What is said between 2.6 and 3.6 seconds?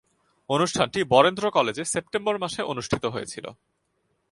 অনুষ্ঠিত হয়েছিলো।